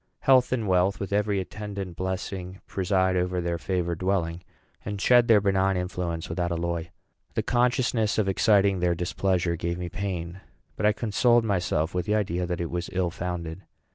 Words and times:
Health 0.21 0.51
and 0.51 0.67
wealth, 0.67 0.99
with 0.99 1.13
every 1.13 1.39
attendant 1.39 1.95
blessing, 1.95 2.59
preside 2.65 3.15
over 3.15 3.39
their 3.39 3.59
favored 3.59 3.99
dwelling, 3.99 4.41
and 4.83 4.99
shed 4.99 5.27
their 5.27 5.39
benign 5.39 5.77
influence 5.77 6.27
without 6.27 6.51
alloy." 6.51 6.89
The 7.35 7.43
consciousness 7.43 8.17
of 8.17 8.27
exciting 8.27 8.79
their 8.79 8.95
displeasure 8.95 9.55
gave 9.55 9.77
me 9.77 9.89
pain; 9.89 10.41
but 10.75 10.87
I 10.87 10.91
consoled 10.91 11.45
myself 11.45 11.93
with 11.93 12.07
the 12.07 12.15
idea 12.15 12.47
that 12.47 12.59
it 12.61 12.71
was 12.71 12.89
ill 12.91 13.11
founded. 13.11 13.61